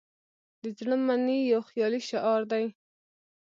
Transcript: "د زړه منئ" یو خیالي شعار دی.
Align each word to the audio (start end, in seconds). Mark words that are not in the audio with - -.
"د 0.61 0.63
زړه 0.77 0.95
منئ" 1.07 1.39
یو 1.51 1.61
خیالي 1.69 2.01
شعار 2.09 2.41
دی. 2.51 2.65